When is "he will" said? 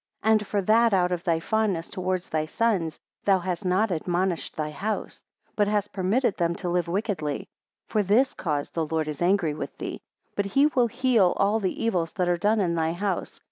10.45-10.87